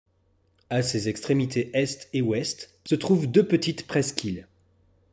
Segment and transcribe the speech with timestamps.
[0.71, 4.47] À ses extrémités est et ouest se trouvent deux petites presqu'îles.